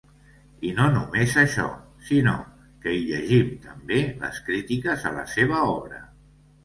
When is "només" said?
0.93-1.35